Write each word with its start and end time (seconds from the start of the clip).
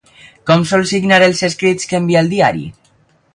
Com 0.51 0.63
sol 0.71 0.85
signar 0.91 1.19
els 1.25 1.41
escrits 1.49 1.91
que 1.93 1.99
envia 2.03 2.25
al 2.27 2.33
diari? 2.33 2.67